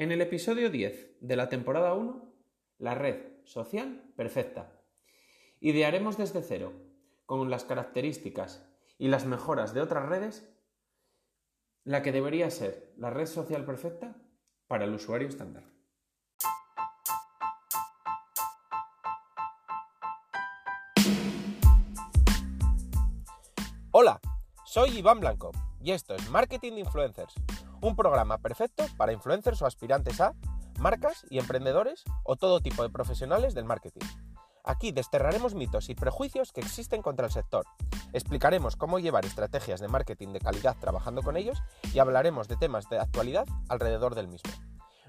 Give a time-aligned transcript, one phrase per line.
[0.00, 2.34] En el episodio 10 de la temporada 1,
[2.78, 4.80] la red social perfecta.
[5.60, 6.72] Idearemos desde cero,
[7.26, 8.66] con las características
[8.96, 10.50] y las mejoras de otras redes,
[11.84, 14.16] la que debería ser la red social perfecta
[14.68, 15.64] para el usuario estándar.
[23.90, 24.18] Hola,
[24.64, 25.50] soy Iván Blanco
[25.82, 27.34] y esto es Marketing de Influencers,
[27.80, 30.34] un programa perfecto para influencers o aspirantes a
[30.78, 34.06] marcas y emprendedores o todo tipo de profesionales del marketing.
[34.64, 37.64] Aquí desterraremos mitos y prejuicios que existen contra el sector.
[38.12, 41.62] Explicaremos cómo llevar estrategias de marketing de calidad trabajando con ellos
[41.94, 44.50] y hablaremos de temas de actualidad alrededor del mismo.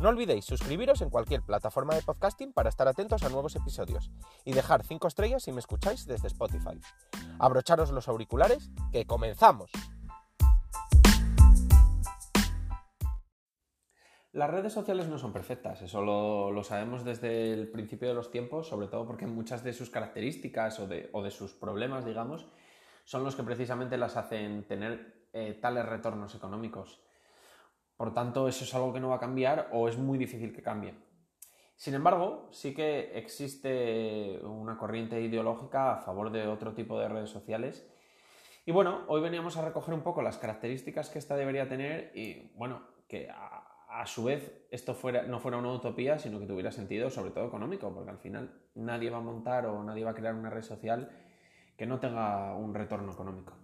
[0.00, 4.10] No olvidéis suscribiros en cualquier plataforma de podcasting para estar atentos a nuevos episodios
[4.44, 6.78] y dejar 5 estrellas si me escucháis desde Spotify.
[7.38, 9.70] Abrocharos los auriculares, que comenzamos.
[14.36, 18.68] Las redes sociales no son perfectas, eso lo, sabemos desde el principio de los tiempos,
[18.68, 22.46] sobre todo porque muchas de sus características o de, sus problemas, digamos,
[23.04, 27.00] son los que precisamente las hacen tener eh, tales retornos económicos.
[27.96, 30.60] Por tanto, eso es algo que no va a cambiar o es muy difícil que
[30.60, 30.92] cambie.
[31.74, 37.30] Sin embargo, sí que existe una corriente ideológica a favor de otro tipo de redes
[37.30, 37.88] sociales.
[38.66, 42.52] Y bueno, hoy veníamos a recoger un poco las características que esta debería tener y
[42.54, 43.65] bueno, que a,
[44.04, 47.94] su vez esto fuera, no fuera una utopía, sino que tuviera sentido, sobre todo económico,
[47.94, 51.10] porque al final nadie va a montar o nadie va a crear una red social
[51.78, 53.54] que no tenga un retorno económico.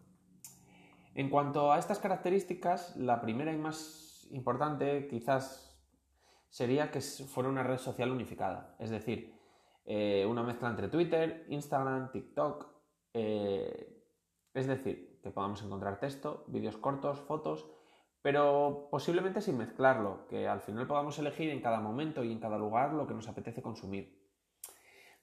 [1.15, 5.79] En cuanto a estas características, la primera y más importante quizás
[6.49, 9.35] sería que fuera una red social unificada, es decir,
[9.85, 12.67] eh, una mezcla entre Twitter, Instagram, TikTok,
[13.13, 14.03] eh,
[14.55, 17.67] es decir, que podamos encontrar texto, vídeos cortos, fotos,
[18.23, 22.57] pero posiblemente sin mezclarlo, que al final podamos elegir en cada momento y en cada
[22.57, 24.23] lugar lo que nos apetece consumir.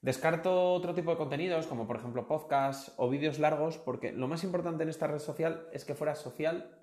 [0.01, 4.43] Descarto otro tipo de contenidos, como por ejemplo podcasts o vídeos largos, porque lo más
[4.43, 6.77] importante en esta red social es que fuera social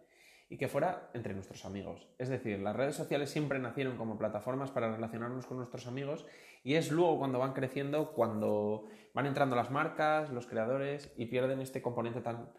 [0.49, 2.09] y que fuera entre nuestros amigos.
[2.19, 6.27] Es decir, las redes sociales siempre nacieron como plataformas para relacionarnos con nuestros amigos
[6.63, 11.61] y es luego cuando van creciendo, cuando van entrando las marcas, los creadores y pierden
[11.61, 12.53] este componente tan,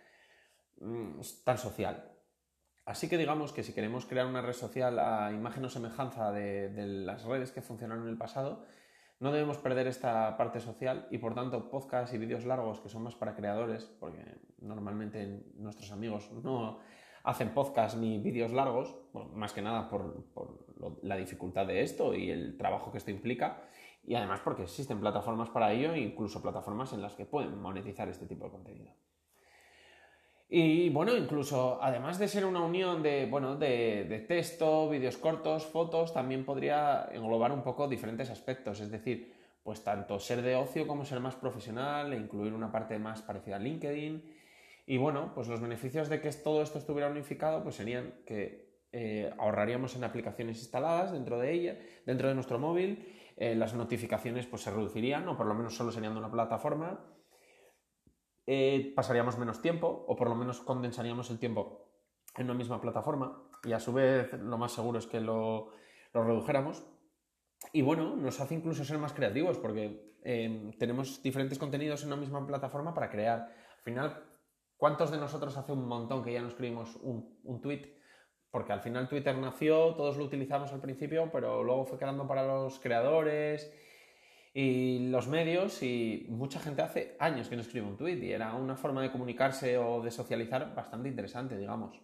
[0.80, 2.17] mm, tan social.
[2.88, 6.72] Así que digamos que si queremos crear una red social a imagen o semejanza de,
[7.04, 8.64] las redes que funcionaron en el pasado,
[9.20, 13.04] no debemos perder esta parte social y por tanto podcasts y vídeos largos que son
[13.04, 14.24] más para creadores, porque
[14.62, 16.80] normalmente nuestros amigos no
[17.26, 18.96] hacen podcast ni vídeos largos,
[19.34, 20.24] más que nada por,
[21.02, 23.68] la dificultad de esto y el trabajo que esto implica,
[24.02, 28.28] y además porque existen plataformas para ello, incluso plataformas en las que pueden monetizar este
[28.28, 28.94] tipo de contenido.
[30.50, 35.66] Y bueno, incluso además de ser una unión de, bueno, de, de, texto, vídeos cortos,
[35.66, 39.36] fotos, también podría englobar un poco diferentes aspectos, es decir,
[39.68, 43.58] pues tanto ser de ocio como ser más profesional e incluir una parte más parecida
[43.58, 44.24] a LinkedIn.
[44.86, 49.30] Y bueno, pues los beneficios de que todo esto estuviera unificado pues serían que eh,
[49.38, 54.62] ahorraríamos en aplicaciones instaladas dentro de ella, dentro de nuestro móvil, eh, las notificaciones pues
[54.62, 57.02] se reducirían o por lo menos solo serían de una plataforma,
[58.48, 61.86] eh, pasaríamos menos tiempo o por lo menos condensaríamos el tiempo
[62.36, 65.72] en una misma plataforma y a su vez lo más seguro es que lo,
[66.14, 66.84] lo redujéramos.
[67.74, 70.08] Y bueno, nos hace incluso ser más creativos porque
[70.78, 73.40] tenemos diferentes contenidos en una misma plataforma para crear.
[73.78, 74.28] Al final
[74.78, 77.96] ¿Cuántos de nosotros hace un montón que ya no escribimos un, un tweet?
[78.52, 82.46] Porque al final Twitter nació, todos lo utilizamos al principio, pero luego fue quedando para
[82.46, 83.74] los creadores
[84.60, 88.56] y los medios y mucha gente hace años que no escribe un tweet y era
[88.56, 92.02] una forma de comunicarse o de socializar bastante interesante, digamos.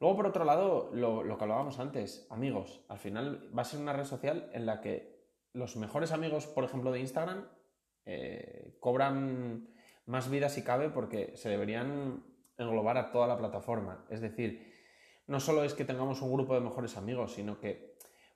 [0.00, 2.86] Luego, por otro lado, lo, que hablábamos antes, amigos.
[2.88, 6.64] Al final va a ser una red social en la que los mejores amigos, por
[6.64, 7.46] ejemplo, de Instagram,
[8.06, 9.68] eh, cobran
[10.06, 12.24] más vida si cabe porque se deberían
[12.56, 14.06] englobar a toda la plataforma.
[14.08, 14.72] Es decir,
[15.26, 17.91] no solo es que tengamos un grupo de mejores amigos, sino que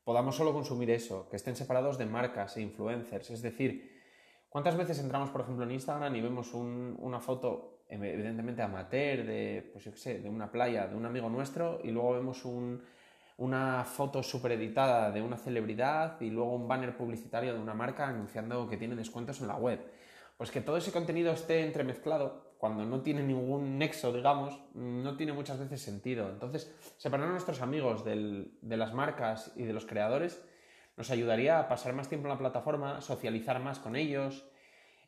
[0.07, 3.29] podamos solo consumir eso, que estén separados de marcas e influencers.
[3.31, 3.91] Es decir,
[4.49, 9.85] ¿cuántas veces entramos, por ejemplo, en Instagram y vemos una foto evidentemente amateur de, pues
[9.85, 12.45] yo qué sé, de una playa, de un amigo nuestro, y luego vemos
[13.37, 18.07] una foto super editada de una celebridad y luego un banner publicitario de una marca
[18.07, 19.81] anunciando que tiene descuentos en la web
[20.37, 25.33] pues que todo ese contenido esté entremezclado, cuando no tiene ningún nexo, digamos, no tiene
[25.33, 26.31] muchas veces sentido.
[26.31, 30.43] Entonces, separar a nuestros amigos de las marcas y de los creadores
[30.97, 34.49] nos ayudaría a pasar más tiempo en la plataforma, socializar más con ellos,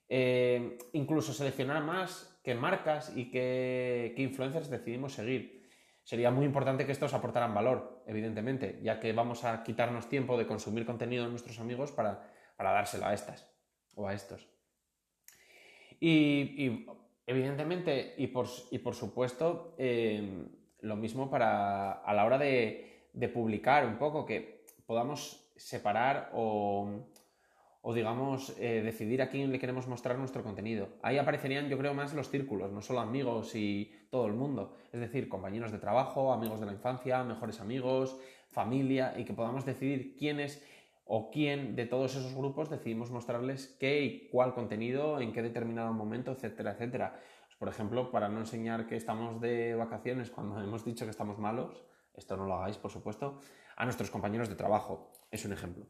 [0.09, 5.59] eh, incluso seleccionar más qué marcas y qué, qué influencers decidimos seguir.
[6.03, 10.47] sería muy importante que estos aportaran valor, evidentemente, ya que vamos a quitarnos tiempo de
[10.47, 13.47] consumir contenido de nuestros amigos para, dárselo a estas
[13.95, 14.49] o a estos.
[16.01, 16.87] Y,
[17.29, 20.47] evidentemente, y por, y por supuesto, eh,
[20.81, 27.05] lo mismo para a la hora de, de publicar un poco, que podamos separar o
[27.83, 30.89] o digamos eh, decidir a quién le queremos mostrar nuestro contenido.
[31.03, 35.01] Ahí aparecerían yo creo más los círculos, no solo amigos y todo el mundo, es
[35.01, 38.19] decir, compañeros de trabajo, amigos de la infancia, mejores amigos,
[38.51, 40.63] familia y que podamos decidir quiénes
[41.11, 45.93] o quién de todos esos grupos decidimos mostrarles qué y cuál contenido en qué determinado
[45.93, 47.19] momento, etcétera, etcétera.
[47.59, 51.83] Por ejemplo, para no enseñar que estamos de vacaciones cuando hemos dicho que estamos malos,
[52.15, 53.41] esto no lo hagáis, por supuesto,
[53.77, 55.87] a nuestros compañeros de trabajo, es un ejemplo.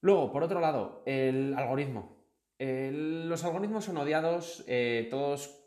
[0.00, 2.16] Luego, por otro lado, el algoritmo.
[2.58, 5.58] los algoritmos son odiados, eh, todos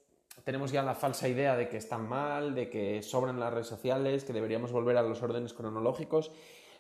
[0.46, 4.24] tenemos ya la falsa idea de que están mal, de que sobran las redes sociales,
[4.24, 6.32] que deberíamos volver a los órdenes cronológicos.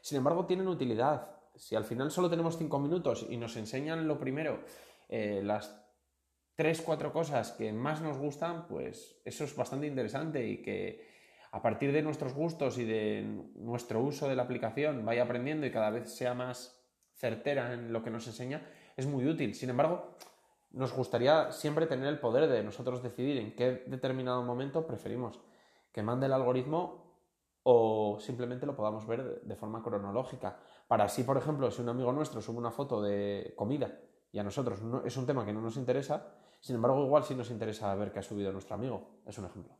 [0.01, 1.35] Sin embargo, tienen utilidad.
[1.57, 4.63] Si al final solo tenemos cinco minutos y nos enseñan lo primero,
[5.09, 5.81] eh, las
[6.55, 11.07] tres, cuatro cosas que más nos gustan, pues eso es bastante interesante y que
[11.51, 13.23] a partir de nuestros gustos y de
[13.55, 16.81] nuestro uso de la aplicación vaya aprendiendo y cada vez sea más
[17.13, 18.67] certera en lo que nos enseña,
[18.97, 19.53] es muy útil.
[19.55, 20.15] Sin embargo,
[20.71, 25.39] nos gustaría siempre tener el poder de nosotros decidir en qué determinado momento preferimos
[25.93, 27.05] que mande el algoritmo
[27.63, 30.59] o simplemente lo podamos ver de forma cronológica.
[30.87, 33.99] Para así, por ejemplo, si un amigo nuestro sube una foto de comida
[34.31, 36.27] y a nosotros no, es un tema que no nos interesa,
[36.59, 39.19] sin embargo, igual sí nos interesa ver qué ha subido nuestro amigo.
[39.25, 39.75] Es un ejemplo.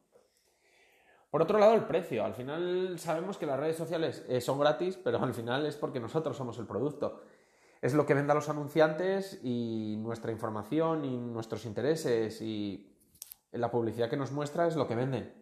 [1.30, 2.24] Por otro lado, el precio.
[2.24, 6.00] Al final sabemos que las redes sociales eh, son gratis, pero al final es porque
[6.00, 7.22] nosotros somos el producto.
[7.82, 12.96] Es lo que venda los anunciantes y nuestra información y nuestros intereses y
[13.52, 15.34] la publicidad que nos muestra es lo que venden.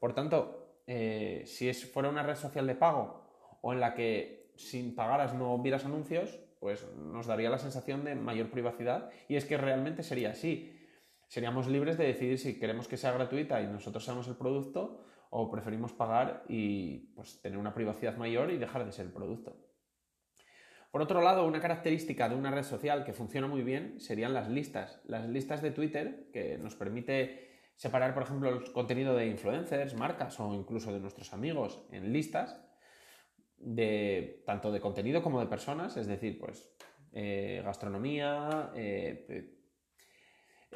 [0.00, 3.22] Por tanto, eh, si es, fuera una red social de pago
[3.60, 8.14] o en la que sin pagaras no hubieras anuncios, pues nos daría la sensación de
[8.14, 10.78] mayor privacidad y es que realmente sería así.
[11.26, 15.50] Seríamos libres de decidir si queremos que sea gratuita y nosotros seamos el producto o
[15.50, 19.56] preferimos pagar y pues, tener una privacidad mayor y dejar de ser el producto.
[20.92, 24.50] Por otro lado, una característica de una red social que funciona muy bien serían las
[24.50, 25.00] listas.
[25.04, 30.38] Las listas de Twitter, que nos permite separar, por ejemplo, el contenido de influencers, marcas
[30.38, 32.60] o incluso de nuestros amigos en listas,
[33.62, 36.70] de, tanto de contenido como de personas, es decir, pues
[37.12, 39.58] eh, gastronomía, eh,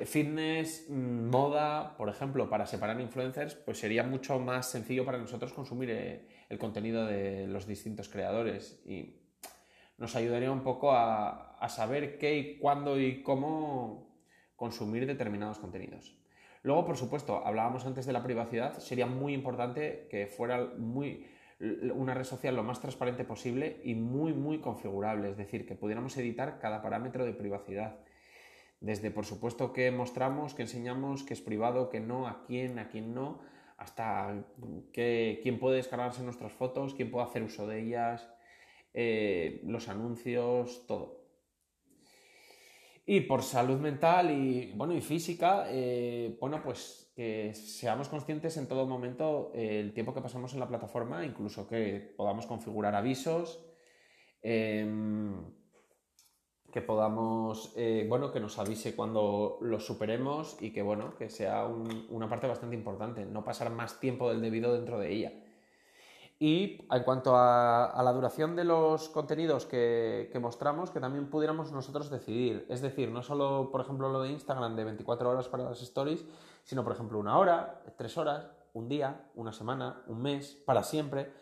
[0.04, 5.54] Fitness, mm, moda, por ejemplo, para separar influencers, pues sería mucho más sencillo para nosotros
[5.54, 9.22] consumir eh, el contenido de los distintos creadores y
[9.96, 14.20] nos ayudaría un poco a, saber qué y cuándo y cómo
[14.54, 16.14] consumir determinados contenidos.
[16.62, 21.26] Luego, por supuesto, hablábamos antes de la privacidad, sería muy importante que fuera muy,
[21.58, 26.16] una red social lo más transparente posible y muy, muy configurable, es decir, que pudiéramos
[26.18, 27.98] editar cada parámetro de privacidad
[28.80, 32.88] desde, por supuesto, que mostramos, que enseñamos, que es privado, que no, a quién, a
[32.88, 33.40] quién no,
[33.78, 34.44] hasta
[34.92, 38.28] que, quién puede descargarse nuestras fotos, quién puede hacer uso de ellas,
[38.92, 41.15] eh, los anuncios, todo.
[43.08, 48.66] Y por salud mental y, bueno, y física, eh, bueno, pues que seamos conscientes en
[48.66, 53.64] todo momento eh, el tiempo que pasamos en la plataforma, incluso que podamos configurar avisos.
[54.42, 55.34] Em,
[56.72, 61.64] que podamos, eh, bueno, que nos avise cuando lo superemos y que, bueno, que sea
[61.64, 65.32] una parte bastante importante, no pasar más tiempo del debido dentro de ella.
[66.38, 72.10] Y en cuanto a, la duración de los contenidos que, mostramos, que también pudiéramos nosotros
[72.10, 72.66] decidir.
[72.68, 76.24] Es decir, no solo, por ejemplo, lo de Instagram de 24 horas para las stories,
[76.62, 81.32] sino, por ejemplo, una hora, tres horas, un día, una semana, un mes, para siempre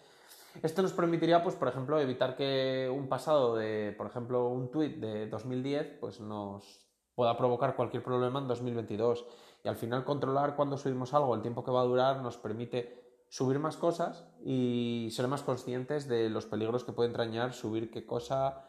[0.62, 4.96] esto nos permitiría, pues, por ejemplo, evitar que un pasado de, por ejemplo, un tweet
[4.96, 9.26] de 2010, pues nos pueda provocar cualquier problema en 2022.
[9.64, 13.03] Y al final controlar cuando subimos algo, el tiempo que va a durar, nos permite
[13.34, 18.06] subir más cosas y ser más conscientes de los peligros que puede entrañar subir qué
[18.06, 18.62] cosa,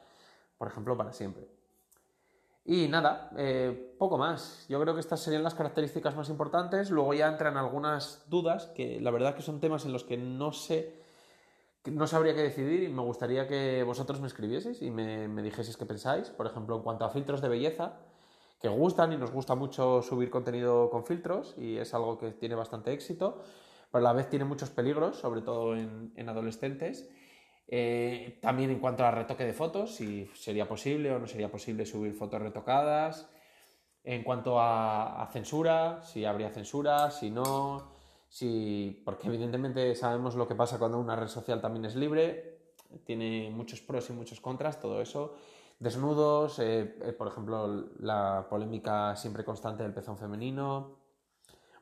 [0.57, 1.48] por ejemplo, para siempre.
[2.65, 4.65] Y nada, eh, poco más.
[4.67, 6.89] Yo creo que estas serían las características más importantes.
[6.89, 10.51] Luego ya entran algunas dudas, que la verdad que son temas en los que no
[10.51, 11.00] sé
[11.86, 15.77] no sabría qué decidir y me gustaría que vosotros me escribieseis y me, me dijeseis
[15.77, 16.31] qué pensáis.
[16.31, 18.00] Por ejemplo, en cuanto a filtros de belleza,
[18.60, 22.55] que gustan y nos gusta mucho subir contenido con filtros y es algo que tiene
[22.55, 23.43] bastante éxito,
[23.95, 27.09] pero a la vez tiene muchos peligros, sobre todo en, adolescentes.
[27.65, 31.85] Eh, también en cuanto a retoque de fotos, si sería posible o no sería posible
[31.85, 33.29] subir fotos retocadas.
[34.03, 37.95] En cuanto a, a censura, si habría censura, si no
[38.27, 42.57] Si, porque evidentemente sabemos lo que pasa cuando una red social también es libre,
[43.05, 45.37] tiene muchos pros y muchos contras, todo eso.
[45.79, 51.04] Desnudos, eh, eh, por ejemplo, la polémica siempre constante del pezón femenino.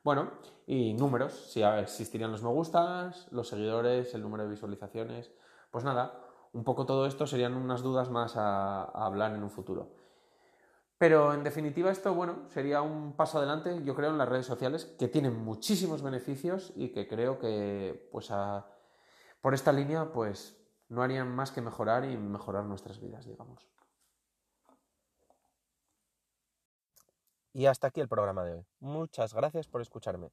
[0.04, 0.32] Bueno,
[0.68, 5.32] y números, si existirían los me gustas, los seguidores, el número de visualizaciones.
[5.72, 6.20] Pues nada,
[6.52, 10.04] un poco todo esto serían unas dudas más a hablar en un futuro.
[10.98, 14.86] Pero en definitiva esto, bueno, sería un paso adelante, yo creo, en las redes sociales
[14.98, 18.32] que tienen muchísimos beneficios y que creo que, pues,
[19.42, 20.58] por esta línea, pues,
[20.90, 23.68] no harían más que mejorar y mejorar nuestras vidas, digamos.
[27.54, 28.66] Y hasta aquí el programa de hoy.
[28.80, 30.32] Muchas gracias por escucharme.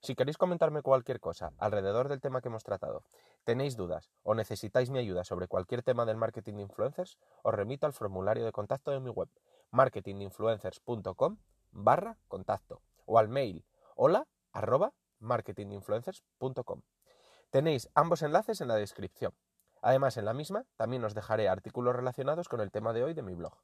[0.00, 3.04] Si queréis comentarme cualquier cosa alrededor del tema que hemos tratado,
[3.44, 7.86] tenéis dudas o necesitáis mi ayuda sobre cualquier tema del marketing de influencers, os remito
[7.86, 9.28] al formulario de contacto de mi web
[9.70, 11.38] marketinginfluencers.com
[11.72, 16.82] barra contacto o al mail hola arroba marketinginfluencers.com.
[17.50, 19.32] Tenéis ambos enlaces en la descripción.
[19.82, 23.22] Además, en la misma también os dejaré artículos relacionados con el tema de hoy de
[23.22, 23.56] mi blog.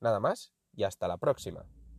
[0.00, 1.66] Nada más y hasta la próxima.